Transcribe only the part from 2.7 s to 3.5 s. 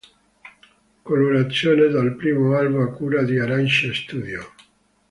a cura di